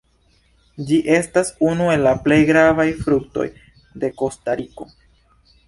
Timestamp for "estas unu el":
1.15-2.01